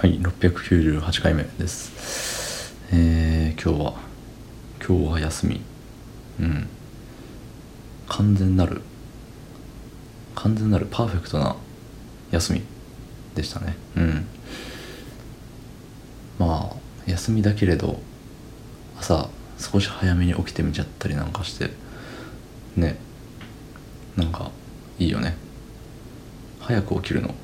[0.00, 2.74] はい698回目です。
[2.90, 3.94] えー、今日は
[4.82, 5.60] 今日は休み。
[6.40, 6.68] うん。
[8.08, 8.80] 完全なる
[10.34, 11.54] 完全なるパーフェクトな
[12.30, 12.62] 休み
[13.34, 13.76] でしたね。
[13.94, 14.26] うん。
[16.38, 16.76] まあ
[17.06, 18.00] 休みだけれど
[18.98, 19.28] 朝
[19.58, 21.72] 少し早めに起きてみちゃったりなんかして
[22.74, 22.96] ね。
[24.16, 24.50] なんか
[24.98, 25.36] いいよね。
[26.58, 27.34] 早く起きるの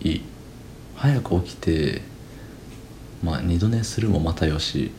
[0.00, 0.33] いい。
[0.96, 2.02] 早く起きて
[3.22, 4.90] まあ二度寝するもまたよし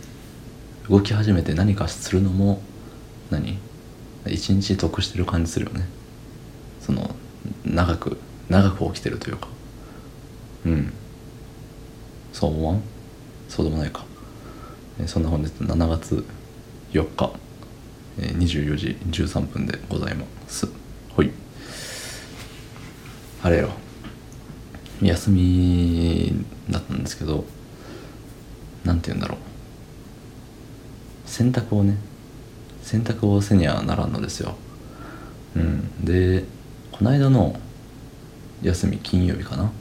[0.89, 2.61] 動き始めて何かするのも
[3.31, 3.57] 何？
[4.27, 5.87] 一日得してる感じするよね。
[6.79, 7.15] その
[7.63, 8.17] 長く
[8.49, 9.47] 長く起きてるというか。
[10.65, 10.93] うん。
[12.33, 12.81] そう思わん？
[13.49, 14.05] そうでもないか。
[14.99, 16.25] えそんな本日7月
[16.91, 17.31] 4日
[18.19, 20.67] え24時13分でございます。
[21.15, 21.31] ほい。
[23.43, 23.69] あれよ。
[25.01, 27.45] 休みだったんですけど
[28.83, 29.37] なんて言うんだろう。
[31.25, 31.97] 洗濯をね
[32.81, 34.55] 洗濯をせにゃならんのですよ。
[35.55, 36.05] うん。
[36.05, 36.45] で
[36.91, 37.59] この間の
[38.61, 39.71] 休み金曜日かな？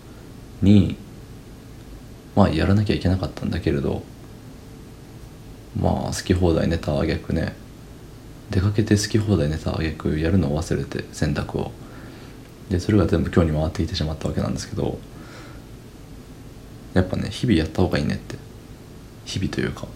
[0.62, 0.96] に
[2.34, 4.02] まあやらなきゃいけなかったんだけれど
[5.80, 7.54] まあ好き放題ネタあげくね。
[8.50, 11.72] 出かけて好き放題ネタあげくやるのを忘れて洗濯を。
[12.68, 14.98] でそれが全部今日に回ってきてしまったわけなんですけど
[16.94, 18.36] やっぱね日々やった方がいいねって。
[19.24, 19.86] 日々というか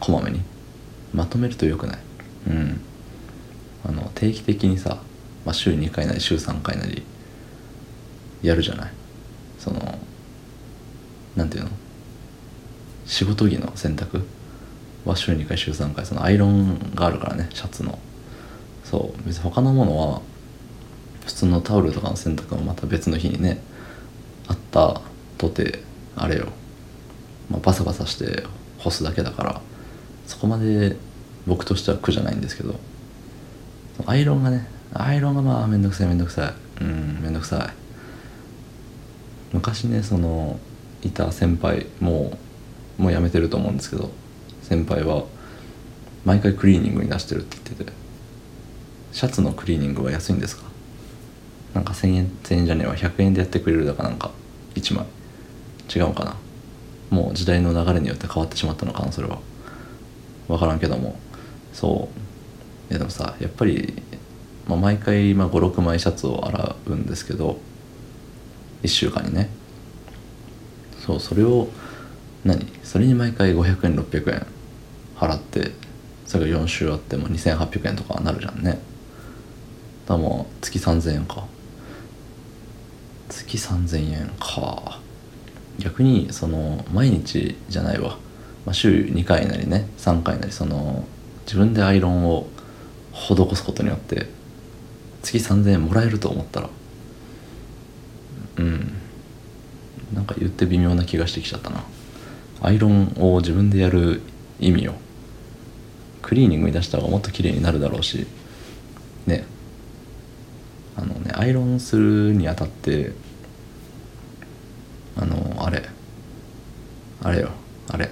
[0.00, 0.40] こまめに。
[1.12, 1.98] まとめるとよくない。
[2.48, 2.80] うん。
[3.84, 4.98] あの定期的にさ、
[5.44, 7.02] まあ、週2回なり週3回なり
[8.42, 8.92] やるじゃない。
[9.58, 9.98] その
[11.36, 11.70] なんていうの？
[13.06, 14.24] 仕事着の洗濯
[15.04, 17.98] は週2回週3回そのアイロンがあるからねシャツの。
[18.82, 19.26] そう。
[19.26, 20.22] 別に他のものは
[21.26, 23.62] 普通のタオルとかの洗濯もまた別の日にね
[24.46, 25.00] あった
[25.38, 25.80] とて
[26.16, 26.46] あれよ、
[27.50, 28.44] まあ、バサバサして
[28.78, 29.60] 干すだけだから
[30.26, 30.96] そこまで
[31.46, 32.74] 僕としては苦じゃないんですけど。
[34.06, 36.82] アイロンがねアイロンがまあめんどくさいめんどくさい。
[36.82, 37.72] うんめんどくさい。
[39.52, 40.58] 昔ねその
[41.02, 42.36] いた先輩も
[42.98, 44.10] うもう辞めてると思うんですけど
[44.62, 45.24] 先輩は
[46.24, 47.92] 毎回クリーニングに出してるって言ってて
[49.12, 50.64] シャツのクリーニングは安いんですか？
[51.74, 52.96] なんか1000円1000円じゃねえわ。
[52.96, 54.32] 100円でやってくれるだかなんか
[54.74, 55.06] 1枚。
[55.92, 56.36] 違うかな？
[57.10, 59.38] もう時代の流れによって変わってしまったのかなそれは。
[60.48, 61.18] 分からんけども。
[61.72, 62.08] そ
[62.90, 62.90] う。
[62.90, 64.02] いやでもさやっぱり、
[64.68, 67.58] まあ、毎回、56枚シャツを洗うんですけど
[68.82, 69.48] 1週間にね。
[70.98, 71.68] そうそれを
[72.44, 72.66] 何？
[72.82, 74.46] それに毎回500円600円
[75.16, 75.72] 払って
[76.26, 78.78] それが4週あっても2800円とかなるじゃんね。
[80.06, 81.44] だもう月3000円か。
[83.28, 85.00] 月3000円か。
[85.78, 88.18] 逆にその毎日じゃないわ、
[88.64, 91.04] まあ、週2回なりね3回なりその
[91.46, 92.46] 自分でアイロンを
[93.12, 94.28] 施すことによって
[95.22, 96.70] 月3000円もらえると思ったら
[98.58, 98.92] うん。
[100.12, 101.84] なんか言って微妙な気がしてきちゃったな。
[102.62, 104.22] アイロンを自分でやる
[104.58, 104.94] 意味を
[106.22, 108.26] クリーニングに出した方がもっと綺麗になるだろうし
[109.26, 109.44] ね。
[110.96, 113.12] あのねアイロンするにあたって
[115.64, 115.82] あれ。
[117.22, 117.50] あれよ。
[117.90, 118.10] あれ。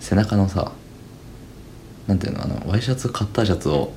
[0.00, 0.72] 背中のさ
[2.06, 3.92] なんていうのあのワイシャツカッターシャツを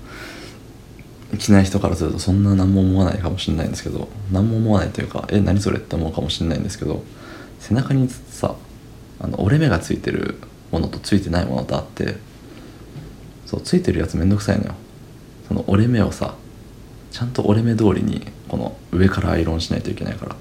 [1.38, 7.04] 着ない人からするとそんな何も思わないかもしれないんですけど何も思わないというかえ何それって思うかもしれないんですけど
[7.60, 8.56] 背中にさ
[9.20, 10.38] あの折れ目がついてる
[10.72, 12.16] ものとついてないものとあって
[13.46, 14.76] そうついてるやつめんどくさいのよ。
[15.48, 16.36] その折れ目をさ
[17.12, 20.36] ちゃんと折れ目通りにこの上からアイロンしないといけないから。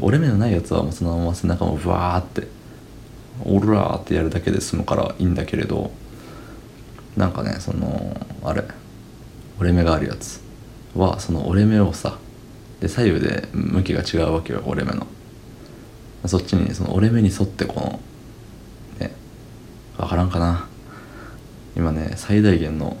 [0.00, 2.48] 折れ目のないやつはもうそのまま背中もブワーって
[3.44, 5.90] オルラーってやるだけで済むからいいんだけれど
[7.16, 8.64] なんかねそのあれ
[9.58, 10.40] 折れ目があるやつ
[10.94, 12.18] はその折れ目をさ
[12.80, 15.06] で左右で向きが違うわけよ折れ目の。
[16.26, 18.00] そっちにその折れ目に沿ってこの
[18.98, 19.12] ね
[19.96, 20.68] 分からんかな。
[21.76, 22.96] 今ね最大限の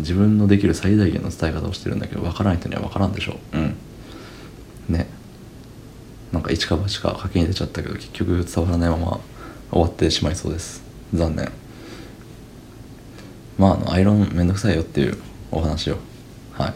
[0.00, 3.38] 自分のできる最大限の伝え方をしてるんだけど分からん人には分からんでしょ。
[3.52, 3.76] うん。
[6.32, 9.20] なんか一か八か賭けに出ちゃったけど結局伝わらないまま
[9.70, 10.82] 終わってしまいそうです。
[11.14, 11.50] 残念。
[13.58, 15.18] まあアイロンめんどくさいよっていう
[15.50, 15.96] お話を。
[16.52, 16.74] はい。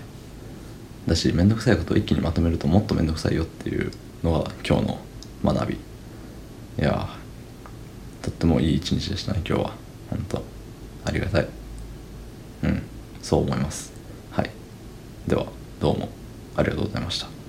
[1.08, 3.90] だしめんどくさいことを一気にまとめるともっとめんどくさいよっていう
[4.22, 4.98] のが今日の
[5.44, 5.74] 学び。
[5.74, 5.78] い
[6.78, 7.08] や
[8.22, 9.74] とってもいい一日でしたね今日は。
[10.10, 10.42] 本当。
[11.04, 11.48] ありがたい。
[12.62, 12.82] うん。
[13.22, 13.92] そう思います。
[14.30, 14.50] はい。
[15.26, 15.46] では
[15.80, 16.08] どうも
[16.56, 17.41] ありがとうございました。